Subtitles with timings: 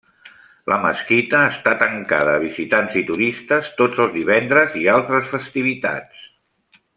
[0.71, 6.27] La mesquita està tancada a visitants i turistes tots els divendres i altres festivitats.